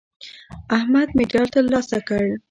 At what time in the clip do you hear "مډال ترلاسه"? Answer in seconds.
1.17-1.97